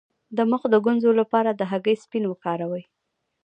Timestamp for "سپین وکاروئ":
2.03-2.83